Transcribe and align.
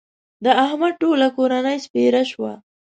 د 0.43 0.45
احمد 0.65 0.93
ټوله 1.01 1.27
کورنۍ 1.37 1.77
سپېره 1.85 2.23
شوه. 2.31 2.53